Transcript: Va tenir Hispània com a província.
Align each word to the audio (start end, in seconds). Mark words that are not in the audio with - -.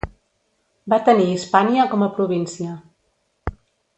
Va 0.93 0.97
tenir 1.09 1.27
Hispània 1.33 1.85
com 1.93 2.05
a 2.07 2.09
província. 2.17 2.75